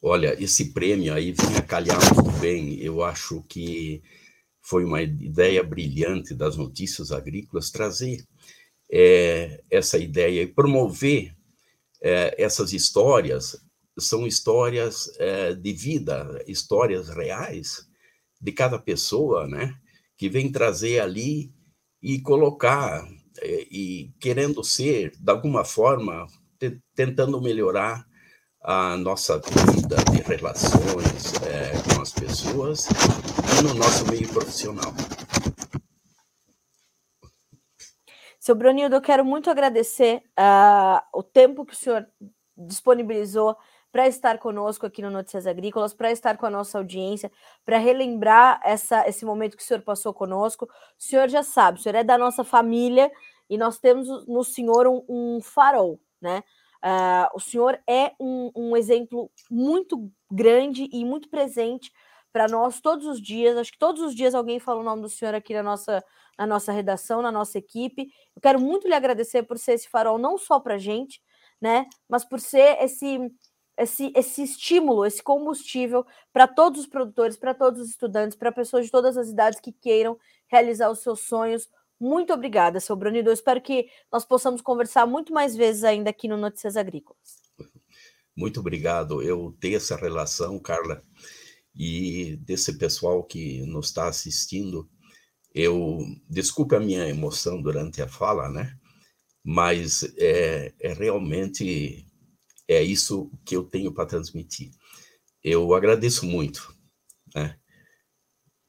Olha, 0.00 0.40
esse 0.40 0.72
prêmio 0.72 1.12
aí 1.12 1.32
vinha 1.32 1.62
calhar 1.62 1.98
muito 2.14 2.30
bem. 2.38 2.78
Eu 2.80 3.02
acho 3.02 3.42
que 3.48 4.02
foi 4.60 4.84
uma 4.84 5.02
ideia 5.02 5.62
brilhante 5.64 6.34
das 6.34 6.56
notícias 6.56 7.10
agrícolas 7.10 7.70
trazer 7.70 8.24
é, 8.92 9.62
essa 9.70 9.98
ideia 9.98 10.42
e 10.42 10.46
promover 10.46 11.34
é, 12.02 12.42
essas 12.42 12.72
histórias. 12.72 13.56
São 13.98 14.26
histórias 14.26 15.10
é, 15.18 15.54
de 15.54 15.72
vida, 15.72 16.44
histórias 16.46 17.08
reais, 17.08 17.87
de 18.40 18.52
cada 18.52 18.78
pessoa, 18.78 19.46
né? 19.46 19.74
Que 20.16 20.28
vem 20.28 20.50
trazer 20.50 21.00
ali 21.00 21.52
e 22.02 22.20
colocar 22.20 23.06
eh, 23.40 23.66
e 23.70 24.12
querendo 24.20 24.62
ser, 24.64 25.12
de 25.18 25.30
alguma 25.30 25.64
forma, 25.64 26.26
tentando 26.94 27.40
melhorar 27.40 28.06
a 28.62 28.96
nossa 28.96 29.38
vida 29.38 29.96
de 30.12 30.20
relações 30.22 31.34
é, 31.42 31.94
com 31.94 32.02
as 32.02 32.12
pessoas 32.12 32.86
e 33.58 33.62
no 33.62 33.74
nosso 33.74 34.06
meio 34.10 34.28
profissional. 34.28 34.92
Seu 38.38 38.54
Brunildo, 38.54 38.96
eu 38.96 39.00
quero 39.00 39.24
muito 39.24 39.50
agradecer 39.50 40.22
uh, 40.38 41.00
o 41.12 41.22
tempo 41.22 41.64
que 41.64 41.74
o 41.74 41.76
senhor 41.76 42.06
disponibilizou 42.56 43.56
para 43.90 44.06
estar 44.06 44.38
conosco 44.38 44.86
aqui 44.86 45.00
no 45.00 45.10
Notícias 45.10 45.46
Agrícolas, 45.46 45.94
para 45.94 46.10
estar 46.10 46.36
com 46.36 46.46
a 46.46 46.50
nossa 46.50 46.78
audiência, 46.78 47.30
para 47.64 47.78
relembrar 47.78 48.60
essa, 48.64 49.08
esse 49.08 49.24
momento 49.24 49.56
que 49.56 49.62
o 49.62 49.66
senhor 49.66 49.82
passou 49.82 50.12
conosco. 50.12 50.66
O 50.66 50.68
senhor 51.02 51.28
já 51.28 51.42
sabe, 51.42 51.78
o 51.78 51.82
senhor 51.82 51.94
é 51.94 52.04
da 52.04 52.18
nossa 52.18 52.44
família 52.44 53.10
e 53.48 53.56
nós 53.56 53.78
temos 53.78 54.26
no 54.26 54.44
senhor 54.44 54.86
um, 54.86 55.04
um 55.08 55.40
farol, 55.40 56.00
né? 56.20 56.42
Uh, 56.84 57.26
o 57.34 57.40
senhor 57.40 57.80
é 57.88 58.12
um, 58.20 58.52
um 58.54 58.76
exemplo 58.76 59.30
muito 59.50 60.12
grande 60.30 60.88
e 60.92 61.04
muito 61.04 61.28
presente 61.28 61.90
para 62.32 62.46
nós 62.46 62.80
todos 62.80 63.06
os 63.06 63.20
dias. 63.20 63.56
Acho 63.56 63.72
que 63.72 63.78
todos 63.78 64.00
os 64.00 64.14
dias 64.14 64.34
alguém 64.34 64.60
fala 64.60 64.80
o 64.80 64.84
nome 64.84 65.02
do 65.02 65.08
senhor 65.08 65.34
aqui 65.34 65.54
na 65.54 65.62
nossa, 65.62 66.04
na 66.38 66.46
nossa 66.46 66.70
redação, 66.70 67.20
na 67.20 67.32
nossa 67.32 67.58
equipe. 67.58 68.08
Eu 68.36 68.40
quero 68.40 68.60
muito 68.60 68.86
lhe 68.86 68.94
agradecer 68.94 69.42
por 69.42 69.58
ser 69.58 69.72
esse 69.72 69.88
farol, 69.88 70.18
não 70.18 70.38
só 70.38 70.60
para 70.60 70.74
a 70.74 70.78
gente, 70.78 71.20
né? 71.60 71.86
Mas 72.08 72.24
por 72.24 72.38
ser 72.38 72.78
esse, 72.80 73.18
esse, 73.78 74.12
esse 74.14 74.42
estímulo, 74.42 75.06
esse 75.06 75.22
combustível 75.22 76.04
para 76.32 76.48
todos 76.48 76.80
os 76.80 76.86
produtores, 76.86 77.36
para 77.36 77.54
todos 77.54 77.80
os 77.80 77.90
estudantes, 77.90 78.36
para 78.36 78.50
pessoas 78.50 78.86
de 78.86 78.90
todas 78.90 79.16
as 79.16 79.28
idades 79.28 79.60
que 79.60 79.72
queiram 79.72 80.18
realizar 80.48 80.90
os 80.90 80.98
seus 80.98 81.20
sonhos. 81.20 81.68
Muito 82.00 82.32
obrigada, 82.32 82.80
seu 82.80 82.96
Brunido. 82.96 83.30
Eu 83.30 83.34
espero 83.34 83.60
que 83.60 83.88
nós 84.12 84.24
possamos 84.24 84.60
conversar 84.60 85.06
muito 85.06 85.32
mais 85.32 85.54
vezes 85.54 85.84
ainda 85.84 86.10
aqui 86.10 86.26
no 86.26 86.36
Notícias 86.36 86.76
Agrícolas. 86.76 87.40
Muito 88.36 88.60
obrigado. 88.60 89.20
Eu 89.20 89.56
tenho 89.58 89.76
essa 89.76 89.96
relação, 89.96 90.60
Carla, 90.60 91.02
e 91.74 92.36
desse 92.36 92.78
pessoal 92.78 93.24
que 93.24 93.62
nos 93.66 93.86
está 93.86 94.06
assistindo. 94.06 94.88
Eu 95.52 95.98
desculpe 96.28 96.76
a 96.76 96.80
minha 96.80 97.08
emoção 97.08 97.60
durante 97.60 98.00
a 98.00 98.06
fala, 98.06 98.48
né? 98.48 98.76
Mas 99.42 100.04
é, 100.18 100.72
é 100.80 100.92
realmente 100.92 102.07
é 102.68 102.82
isso 102.82 103.30
que 103.44 103.56
eu 103.56 103.64
tenho 103.64 103.92
para 103.92 104.06
transmitir. 104.06 104.70
Eu 105.42 105.74
agradeço 105.74 106.26
muito, 106.26 106.74
né? 107.34 107.58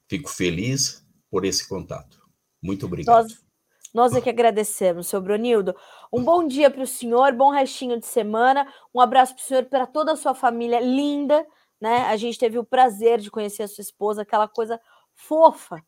Fico 0.08 0.30
feliz 0.30 1.06
por 1.30 1.46
esse 1.46 1.68
contato. 1.68 2.20
Muito 2.62 2.86
obrigado. 2.86 3.24
Nós, 3.24 3.44
nós 3.94 4.16
é 4.16 4.22
que 4.22 4.30
agradecemos, 4.30 5.08
seu 5.08 5.22
Bronildo. 5.22 5.76
Um 6.12 6.24
bom 6.24 6.48
dia 6.48 6.72
para 6.72 6.82
o 6.82 6.88
senhor, 6.88 7.34
bom 7.34 7.52
restinho 7.52 8.00
de 8.00 8.06
semana. 8.06 8.72
Um 8.94 9.02
abraço 9.02 9.36
para 9.36 9.44
o 9.44 9.46
senhor, 9.46 9.66
para 9.66 9.86
toda 9.86 10.14
a 10.14 10.16
sua 10.16 10.34
família 10.34 10.80
linda. 10.80 11.46
Né? 11.80 12.04
A 12.04 12.16
gente 12.18 12.40
teve 12.40 12.58
o 12.58 12.64
prazer 12.64 13.20
de 13.20 13.30
conhecer 13.30 13.64
a 13.64 13.68
sua 13.68 13.82
esposa, 13.82 14.22
aquela 14.22 14.48
coisa 14.48 14.80
fofa. 15.14 15.84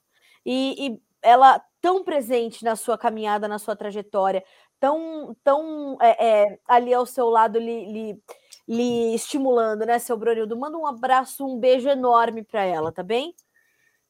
E, 0.46 0.88
e 0.88 1.02
ela 1.22 1.62
tão 1.80 2.04
presente 2.04 2.64
na 2.64 2.76
sua 2.76 2.98
caminhada, 2.98 3.48
na 3.48 3.60
sua 3.60 3.76
trajetória, 3.76 4.44
tão, 4.82 5.38
tão 5.44 5.98
é, 6.02 6.28
é, 6.28 6.60
ali 6.68 6.92
ao 6.92 7.06
seu 7.06 7.30
lado, 7.30 7.60
lhe, 7.60 7.86
lhe, 7.86 8.24
lhe 8.68 9.16
estimulando, 9.16 9.86
né, 9.86 10.00
seu 10.00 10.18
Bronildo? 10.18 10.58
Manda 10.58 10.76
um 10.76 10.88
abraço, 10.88 11.46
um 11.46 11.60
beijo 11.60 11.88
enorme 11.88 12.44
para 12.44 12.66
ela, 12.66 12.92
tá 12.92 13.04
bem? 13.04 13.34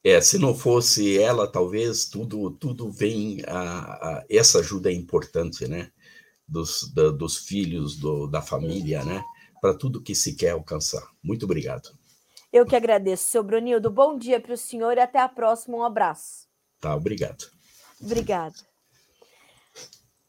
É, 0.02 0.20
se 0.20 0.38
não 0.38 0.54
fosse 0.54 1.16
ela, 1.20 1.46
talvez 1.46 2.06
tudo 2.06 2.50
tudo 2.50 2.90
vem 2.90 3.40
a, 3.46 3.60
a 3.60 4.24
essa 4.28 4.58
ajuda 4.58 4.90
é 4.90 4.94
importante, 4.94 5.68
né? 5.68 5.92
Dos, 6.48 6.92
da, 6.92 7.10
dos 7.10 7.36
filhos, 7.36 7.96
do, 7.96 8.26
da 8.26 8.42
família, 8.42 9.04
né? 9.04 9.22
Para 9.60 9.74
tudo 9.74 10.02
que 10.02 10.14
se 10.14 10.34
quer 10.34 10.50
alcançar. 10.50 11.06
Muito 11.22 11.44
obrigado. 11.44 11.96
Eu 12.52 12.66
que 12.66 12.74
agradeço, 12.74 13.30
seu 13.30 13.44
Brunildo. 13.44 13.90
Bom 13.90 14.18
dia 14.18 14.40
para 14.40 14.54
o 14.54 14.56
senhor 14.56 14.96
e 14.96 15.00
até 15.00 15.20
a 15.20 15.28
próxima. 15.28 15.76
Um 15.76 15.84
abraço. 15.84 16.48
Tá, 16.80 16.96
obrigado. 16.96 17.44
Obrigado. 18.00 18.71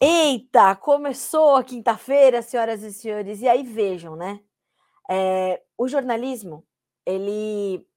Eita, 0.06 0.76
começou 0.76 1.56
a 1.56 1.64
quinta-feira, 1.64 2.42
senhoras 2.42 2.84
e 2.84 2.92
senhores. 2.92 3.42
E 3.42 3.48
aí 3.48 3.64
vejam, 3.64 4.18
né? 4.18 4.42
É, 5.10 5.62
o 5.78 5.88
jornalismo, 5.88 6.66
ele 7.06 7.88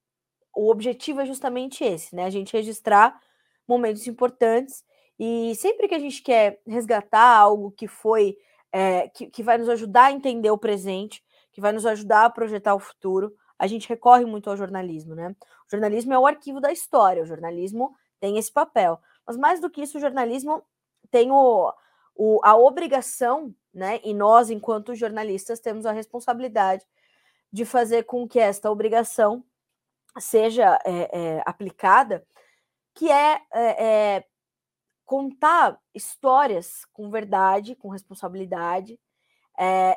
o 0.54 0.70
objetivo 0.70 1.20
é 1.20 1.26
justamente 1.26 1.82
esse, 1.82 2.14
né? 2.14 2.24
A 2.24 2.30
gente 2.30 2.52
registrar 2.52 3.20
momentos 3.66 4.06
importantes 4.06 4.84
e 5.18 5.52
sempre 5.56 5.88
que 5.88 5.96
a 5.96 5.98
gente 5.98 6.22
quer 6.22 6.60
resgatar 6.64 7.38
algo 7.38 7.72
que 7.72 7.88
foi 7.88 8.36
é, 8.70 9.08
que, 9.08 9.26
que 9.26 9.42
vai 9.42 9.58
nos 9.58 9.68
ajudar 9.68 10.04
a 10.04 10.12
entender 10.12 10.50
o 10.52 10.58
presente, 10.58 11.24
que 11.52 11.60
vai 11.60 11.72
nos 11.72 11.84
ajudar 11.84 12.26
a 12.26 12.30
projetar 12.30 12.76
o 12.76 12.80
futuro, 12.80 13.34
a 13.58 13.66
gente 13.66 13.88
recorre 13.88 14.24
muito 14.24 14.48
ao 14.48 14.56
jornalismo, 14.56 15.16
né? 15.16 15.34
O 15.66 15.70
jornalismo 15.72 16.14
é 16.14 16.18
o 16.20 16.26
arquivo 16.26 16.60
da 16.60 16.70
história, 16.70 17.24
o 17.24 17.26
jornalismo 17.26 17.96
tem 18.20 18.38
esse 18.38 18.52
papel. 18.52 19.00
Mas 19.26 19.36
mais 19.36 19.60
do 19.60 19.68
que 19.68 19.82
isso, 19.82 19.98
o 19.98 20.00
jornalismo 20.00 20.62
tem 21.10 21.32
o, 21.32 21.72
o, 22.16 22.40
a 22.42 22.56
obrigação, 22.56 23.54
né? 23.72 24.00
E 24.02 24.14
nós, 24.14 24.50
enquanto 24.50 24.94
jornalistas, 24.94 25.60
temos 25.60 25.84
a 25.84 25.92
responsabilidade 25.92 26.84
de 27.52 27.64
fazer 27.64 28.04
com 28.04 28.26
que 28.26 28.40
esta 28.40 28.70
obrigação 28.70 29.44
seja 30.18 30.78
é, 30.84 31.10
é, 31.12 31.42
aplicada, 31.44 32.26
que 32.94 33.10
é, 33.10 33.40
é, 33.54 34.24
contar 35.04 35.78
histórias 35.94 36.84
com 36.92 37.10
verdade, 37.10 37.76
com 37.76 37.90
responsabilidade, 37.90 38.98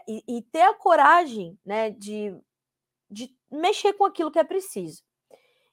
e, 0.07 0.23
e, 0.25 0.41
ter 0.43 0.61
a 0.61 0.73
coragem 0.73 1.59
né, 1.65 1.89
de, 1.89 2.33
de 3.11 3.35
mexer 3.51 3.91
com 3.93 4.05
aquilo 4.05 4.31
que 4.31 4.39
é 4.39 4.43
preciso. 4.43 5.03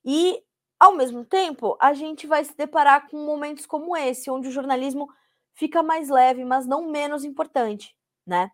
E, 0.05 0.43
ao 0.79 0.95
mesmo 0.95 1.25
tempo, 1.25 1.77
a 1.81 1.93
gente 1.93 2.27
vai 2.27 2.45
se 2.45 2.57
deparar 2.57 3.09
com 3.09 3.25
momentos 3.25 3.65
como 3.65 3.97
esse, 3.97 4.29
onde 4.29 4.49
o 4.49 4.53
jornalismo 4.53 5.09
fica 5.57 5.83
mais 5.83 6.09
leve, 6.09 6.45
mas 6.45 6.67
não 6.67 6.89
menos 6.91 7.25
importante, 7.25 7.97
né? 8.25 8.51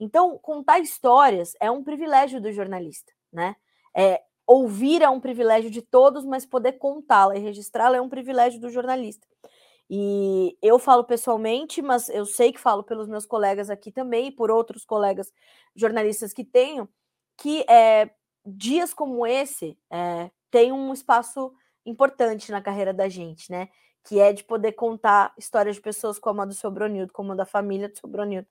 Então, 0.00 0.38
contar 0.38 0.80
histórias 0.80 1.54
é 1.60 1.70
um 1.70 1.84
privilégio 1.84 2.40
do 2.40 2.50
jornalista, 2.52 3.12
né? 3.32 3.54
É, 3.96 4.22
ouvir 4.46 5.02
é 5.02 5.08
um 5.08 5.20
privilégio 5.20 5.70
de 5.70 5.82
todos, 5.82 6.24
mas 6.24 6.44
poder 6.44 6.72
contá-la 6.72 7.36
e 7.36 7.40
registrá-la 7.40 7.96
é 7.96 8.00
um 8.00 8.08
privilégio 8.08 8.60
do 8.60 8.70
jornalista. 8.70 9.26
E 9.88 10.56
eu 10.60 10.78
falo 10.78 11.04
pessoalmente, 11.04 11.80
mas 11.80 12.08
eu 12.08 12.26
sei 12.26 12.52
que 12.52 12.60
falo 12.60 12.82
pelos 12.82 13.06
meus 13.06 13.24
colegas 13.24 13.70
aqui 13.70 13.92
também 13.92 14.28
e 14.28 14.32
por 14.32 14.50
outros 14.50 14.84
colegas 14.84 15.32
jornalistas 15.74 16.32
que 16.32 16.44
tenho, 16.44 16.88
que 17.36 17.64
é, 17.70 18.10
dias 18.44 18.92
como 18.92 19.26
esse 19.26 19.78
é, 19.90 20.30
tem 20.50 20.72
um 20.72 20.92
espaço 20.92 21.52
importante 21.86 22.50
na 22.50 22.60
carreira 22.60 22.92
da 22.92 23.08
gente, 23.08 23.50
né? 23.50 23.68
Que 24.04 24.20
é 24.20 24.32
de 24.32 24.44
poder 24.44 24.72
contar 24.72 25.32
histórias 25.38 25.76
de 25.76 25.82
pessoas 25.82 26.18
como 26.18 26.42
a 26.42 26.44
do 26.44 26.54
seu 26.54 26.70
Bronildo, 26.70 27.12
como 27.12 27.32
a 27.32 27.34
da 27.36 27.46
família 27.46 27.88
do 27.88 27.96
seu 27.96 28.08
Bronildo. 28.08 28.46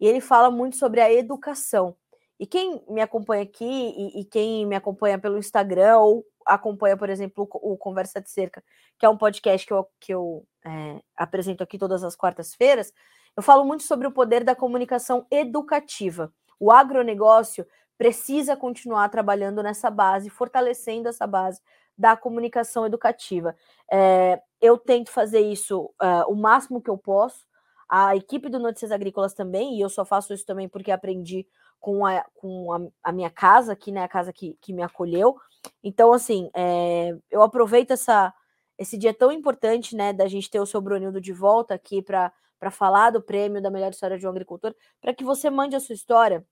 E 0.00 0.06
ele 0.06 0.20
fala 0.20 0.50
muito 0.50 0.76
sobre 0.76 1.00
a 1.00 1.12
educação. 1.12 1.96
E 2.38 2.46
quem 2.46 2.82
me 2.88 3.00
acompanha 3.00 3.42
aqui 3.42 3.64
e, 3.64 4.20
e, 4.20 4.24
quem 4.24 4.64
me 4.64 4.76
acompanha 4.76 5.18
pelo 5.18 5.38
Instagram 5.38 5.98
ou 5.98 6.24
acompanha, 6.46 6.96
por 6.96 7.10
exemplo, 7.10 7.48
o, 7.52 7.76
Conversa 7.76 8.20
de 8.20 8.30
Cerca, 8.30 8.62
que 8.96 9.04
é 9.04 9.08
um 9.08 9.18
podcast 9.18 9.66
que 9.66 9.72
eu, 9.72 9.88
que 10.00 10.14
eu 10.14 10.46
é, 10.64 11.00
apresento 11.16 11.62
aqui 11.64 11.76
todas 11.76 12.04
as 12.04 12.14
quartas-feiras, 12.14 12.92
eu 13.36 13.42
falo 13.42 13.64
muito 13.64 13.82
sobre 13.82 14.06
o 14.06 14.12
poder 14.12 14.44
da 14.44 14.54
comunicação 14.54 15.26
educativa. 15.30 16.32
O 16.60 16.70
agronegócio 16.70 17.66
precisa 17.96 18.56
continuar 18.56 19.08
trabalhando 19.08 19.62
nessa 19.62 19.90
base, 19.90 20.30
fortalecendo 20.30 21.08
essa 21.08 21.26
base 21.26 21.60
da 21.98 22.16
comunicação 22.16 22.86
educativa. 22.86 23.56
É, 23.90 24.40
eu 24.60 24.78
tento 24.78 25.10
fazer 25.10 25.40
isso 25.40 25.86
uh, 26.00 26.30
o 26.30 26.36
máximo 26.36 26.80
que 26.80 26.88
eu 26.88 26.96
posso. 26.96 27.46
A 27.88 28.14
equipe 28.14 28.48
do 28.48 28.58
Notícias 28.58 28.92
Agrícolas 28.92 29.34
também, 29.34 29.76
e 29.76 29.80
eu 29.80 29.88
só 29.88 30.04
faço 30.04 30.32
isso 30.32 30.46
também 30.46 30.68
porque 30.68 30.92
aprendi 30.92 31.46
com 31.80 32.06
a, 32.06 32.24
com 32.34 32.72
a, 32.72 32.80
a, 33.02 33.12
minha 33.12 33.30
casa 33.30 33.72
aqui, 33.72 33.90
né? 33.90 34.02
A 34.02 34.08
casa 34.08 34.32
que, 34.32 34.56
que 34.60 34.72
me 34.72 34.82
acolheu. 34.82 35.36
Então, 35.82 36.12
assim, 36.12 36.50
é, 36.54 37.16
eu 37.30 37.42
aproveito 37.42 37.92
essa, 37.92 38.32
esse 38.76 38.98
dia 38.98 39.14
tão 39.14 39.32
importante, 39.32 39.96
né? 39.96 40.12
Da 40.12 40.28
gente 40.28 40.50
ter 40.50 40.60
o 40.60 40.66
seu 40.66 40.80
Brunildo 40.80 41.20
de 41.20 41.32
volta 41.32 41.74
aqui 41.74 42.02
para 42.02 42.32
falar 42.70 43.10
do 43.10 43.22
prêmio 43.22 43.62
da 43.62 43.70
melhor 43.70 43.90
história 43.90 44.18
de 44.18 44.26
um 44.26 44.30
agricultor, 44.30 44.74
para 45.00 45.14
que 45.14 45.24
você 45.24 45.48
mande 45.50 45.74
a 45.74 45.80
sua 45.80 45.94
história. 45.94 46.46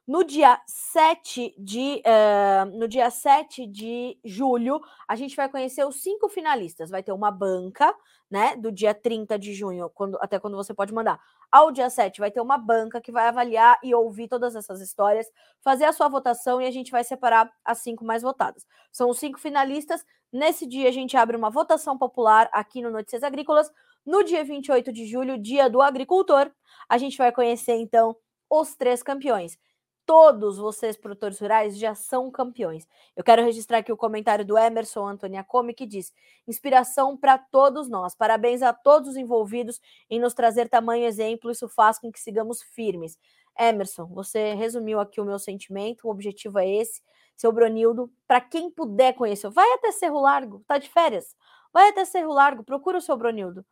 No 0.08 0.24
dia 0.24 0.62
7 0.68 1.56
de, 1.58 2.04
uh, 2.06 2.78
no 2.78 2.88
dia 2.88 3.10
7 3.10 3.66
de 3.66 4.20
julho, 4.24 4.80
a 5.08 5.16
gente 5.16 5.36
vai 5.36 5.50
conhecer 5.50 5.84
os 5.84 5.96
cinco 5.96 6.30
finalistas. 6.30 6.92
Vai 6.92 7.02
ter 7.02 7.12
uma 7.12 7.32
banca, 7.32 7.92
né? 8.30 8.56
Do 8.56 8.72
dia 8.72 8.94
30 8.94 9.40
de 9.40 9.52
junho, 9.56 9.90
quando, 9.90 10.20
até 10.22 10.38
quando 10.38 10.56
você 10.56 10.76
pode 10.76 10.94
mandar. 10.94 11.20
Ao 11.52 11.72
dia 11.72 11.90
7, 11.90 12.20
vai 12.20 12.30
ter 12.30 12.40
uma 12.40 12.56
banca 12.56 13.02
que 13.02 13.12
vai 13.12 13.28
avaliar 13.28 13.80
e 13.84 13.96
ouvir 13.96 14.28
todas 14.28 14.56
essas 14.56 14.80
histórias, 14.80 15.28
fazer 15.64 15.86
a 15.86 15.94
sua 15.94 16.08
votação 16.08 16.62
e 16.62 16.68
a 16.68 16.72
gente 16.72 16.92
vai 16.92 17.04
separar 17.04 17.52
as 17.64 17.80
cinco 17.80 18.06
mais 18.06 18.22
votadas. 18.22 18.64
São 18.92 19.10
os 19.10 19.18
cinco 19.18 19.40
finalistas. 19.40 20.06
Nesse 20.32 20.68
dia, 20.68 20.88
a 20.88 20.92
gente 20.92 21.18
abre 21.18 21.36
uma 21.36 21.50
votação 21.50 21.98
popular 21.98 22.48
aqui 22.54 22.80
no 22.80 22.92
Notícias 22.92 23.24
Agrícolas. 23.24 23.72
No 24.06 24.24
dia 24.24 24.44
28 24.44 24.94
de 24.94 25.08
julho, 25.08 25.36
dia 25.36 25.68
do 25.68 25.82
agricultor, 25.82 26.52
a 26.88 26.96
gente 27.00 27.18
vai 27.18 27.32
conhecer 27.32 27.74
então 27.74 28.16
os 28.48 28.76
três 28.76 29.02
campeões 29.02 29.58
todos 30.06 30.58
vocês, 30.58 30.96
produtores 30.96 31.40
rurais, 31.40 31.78
já 31.78 31.96
são 31.96 32.30
campeões. 32.32 32.88
Eu 33.16 33.24
quero 33.24 33.44
registrar 33.44 33.80
aqui 33.80 33.92
o 33.92 33.98
comentário 33.98 34.46
do 34.46 34.58
Emerson 34.58 35.08
Antoniacomi, 35.08 35.74
que 35.74 35.86
diz: 35.86 36.14
inspiração 36.48 37.18
para 37.18 37.38
todos 37.38 37.90
nós. 37.90 38.16
Parabéns 38.16 38.62
a 38.62 38.74
todos 38.74 39.12
os 39.12 39.18
envolvidos 39.18 39.82
em 40.10 40.20
nos 40.20 40.34
trazer 40.34 40.70
tamanho 40.70 41.06
exemplo. 41.06 41.52
Isso 41.52 41.68
faz 41.68 42.00
com 42.00 42.12
que 42.12 42.20
sigamos 42.20 42.62
firmes. 42.62 43.18
Emerson, 43.58 44.06
você 44.08 44.54
resumiu 44.54 45.00
aqui 45.00 45.20
o 45.20 45.26
meu 45.26 45.40
sentimento. 45.40 46.08
O 46.08 46.12
objetivo 46.12 46.60
é 46.60 46.70
esse. 46.70 47.02
Seu 47.36 47.52
Bronildo, 47.52 48.12
para 48.28 48.40
quem 48.40 48.70
puder 48.70 49.14
conhecer, 49.14 49.50
vai 49.50 49.70
até 49.74 49.92
Cerro 49.92 50.22
Largo, 50.22 50.64
tá 50.68 50.78
de 50.78 50.90
férias. 50.90 51.36
Vai 51.74 51.90
até 51.90 52.06
Cerro 52.06 52.32
Largo, 52.32 52.64
procura 52.64 52.98
o 52.98 53.02
seu 53.02 53.18
Bronildo. 53.18 53.66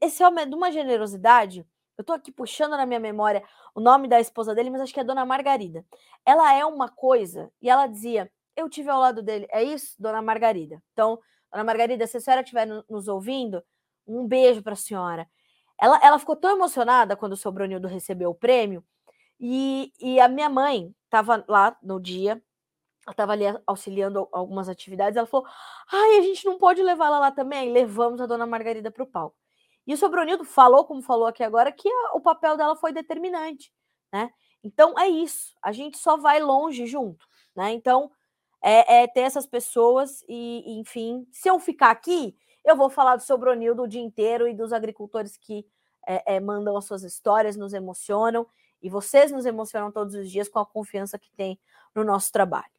Esse 0.00 0.22
homem 0.22 0.44
é 0.44 0.46
de 0.46 0.54
uma 0.54 0.70
generosidade 0.70 1.66
eu 1.96 2.04
tô 2.04 2.12
aqui 2.12 2.32
puxando 2.32 2.72
na 2.72 2.86
minha 2.86 3.00
memória 3.00 3.42
o 3.74 3.80
nome 3.80 4.08
da 4.08 4.20
esposa 4.20 4.54
dele, 4.54 4.70
mas 4.70 4.80
acho 4.80 4.94
que 4.94 5.00
é 5.00 5.04
Dona 5.04 5.24
Margarida. 5.24 5.84
Ela 6.24 6.54
é 6.54 6.64
uma 6.64 6.88
coisa, 6.88 7.50
e 7.60 7.68
ela 7.68 7.86
dizia: 7.86 8.30
Eu 8.56 8.68
tive 8.68 8.90
ao 8.90 9.00
lado 9.00 9.22
dele. 9.22 9.46
É 9.50 9.62
isso, 9.62 9.94
Dona 9.98 10.22
Margarida. 10.22 10.82
Então, 10.92 11.18
Dona 11.50 11.64
Margarida, 11.64 12.06
se 12.06 12.16
a 12.16 12.20
senhora 12.20 12.42
estiver 12.42 12.66
nos 12.66 13.08
ouvindo, 13.08 13.62
um 14.06 14.26
beijo 14.26 14.62
para 14.62 14.72
a 14.72 14.76
senhora. 14.76 15.28
Ela, 15.80 16.00
ela 16.02 16.18
ficou 16.18 16.36
tão 16.36 16.50
emocionada 16.52 17.16
quando 17.16 17.32
o 17.32 17.36
seu 17.36 17.52
Brunildo 17.52 17.88
recebeu 17.88 18.30
o 18.30 18.34
prêmio, 18.34 18.84
e, 19.40 19.92
e 20.00 20.20
a 20.20 20.28
minha 20.28 20.48
mãe 20.48 20.94
estava 21.04 21.44
lá 21.48 21.76
no 21.82 22.00
dia, 22.00 22.42
ela 23.04 23.12
estava 23.12 23.32
ali 23.32 23.44
auxiliando 23.66 24.28
algumas 24.32 24.68
atividades, 24.68 25.16
ela 25.16 25.26
falou: 25.26 25.46
Ai, 25.92 26.18
a 26.18 26.22
gente 26.22 26.44
não 26.44 26.58
pode 26.58 26.82
levar 26.82 27.06
ela 27.06 27.18
lá 27.18 27.32
também? 27.32 27.72
Levamos 27.72 28.20
a 28.20 28.26
Dona 28.26 28.46
Margarida 28.46 28.90
para 28.90 29.02
o 29.02 29.06
palco. 29.06 29.41
E 29.86 29.94
o 29.94 29.96
Sobronildo 29.96 30.44
falou, 30.44 30.84
como 30.84 31.02
falou 31.02 31.26
aqui 31.26 31.42
agora, 31.42 31.72
que 31.72 31.88
o 32.14 32.20
papel 32.20 32.56
dela 32.56 32.76
foi 32.76 32.92
determinante, 32.92 33.72
né? 34.12 34.30
Então 34.62 34.98
é 34.98 35.08
isso, 35.08 35.54
a 35.62 35.72
gente 35.72 35.98
só 35.98 36.16
vai 36.16 36.40
longe 36.40 36.86
junto, 36.86 37.26
né? 37.56 37.72
Então 37.72 38.10
é, 38.62 39.02
é 39.02 39.06
ter 39.08 39.20
essas 39.20 39.46
pessoas 39.46 40.24
e, 40.28 40.78
enfim, 40.78 41.26
se 41.32 41.48
eu 41.48 41.58
ficar 41.58 41.90
aqui, 41.90 42.36
eu 42.64 42.76
vou 42.76 42.88
falar 42.88 43.16
do 43.16 43.22
Sobronildo 43.22 43.82
o 43.82 43.88
dia 43.88 44.00
inteiro 44.00 44.46
e 44.46 44.54
dos 44.54 44.72
agricultores 44.72 45.36
que 45.36 45.66
é, 46.06 46.36
é, 46.36 46.40
mandam 46.40 46.76
as 46.76 46.84
suas 46.84 47.02
histórias, 47.02 47.56
nos 47.56 47.74
emocionam 47.74 48.46
e 48.80 48.88
vocês 48.88 49.32
nos 49.32 49.46
emocionam 49.46 49.90
todos 49.90 50.14
os 50.14 50.30
dias 50.30 50.48
com 50.48 50.58
a 50.58 50.66
confiança 50.66 51.18
que 51.18 51.30
tem 51.32 51.58
no 51.94 52.04
nosso 52.04 52.30
trabalho. 52.32 52.70